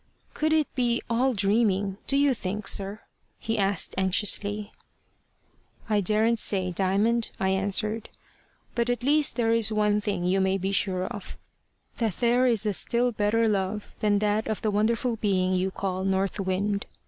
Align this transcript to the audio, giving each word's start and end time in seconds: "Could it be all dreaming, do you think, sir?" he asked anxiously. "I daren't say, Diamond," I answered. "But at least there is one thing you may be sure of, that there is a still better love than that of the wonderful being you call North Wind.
"Could 0.33 0.51
it 0.51 0.67
be 0.73 0.99
all 1.11 1.31
dreaming, 1.33 1.97
do 2.07 2.17
you 2.17 2.33
think, 2.33 2.67
sir?" 2.67 3.01
he 3.37 3.59
asked 3.59 3.93
anxiously. 3.99 4.71
"I 5.87 6.01
daren't 6.01 6.39
say, 6.39 6.71
Diamond," 6.71 7.29
I 7.39 7.49
answered. 7.49 8.09
"But 8.73 8.89
at 8.89 9.03
least 9.03 9.35
there 9.35 9.53
is 9.53 9.71
one 9.71 10.01
thing 10.01 10.23
you 10.23 10.41
may 10.41 10.57
be 10.57 10.71
sure 10.71 11.05
of, 11.05 11.37
that 11.97 12.15
there 12.15 12.47
is 12.47 12.65
a 12.65 12.73
still 12.73 13.11
better 13.11 13.47
love 13.47 13.93
than 13.99 14.17
that 14.17 14.47
of 14.47 14.63
the 14.63 14.71
wonderful 14.71 15.17
being 15.17 15.55
you 15.55 15.69
call 15.69 16.03
North 16.03 16.39
Wind. 16.39 16.87